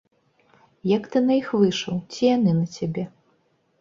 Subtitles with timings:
[0.91, 3.03] Як ты на іх выйшаў, ці яны на цябе?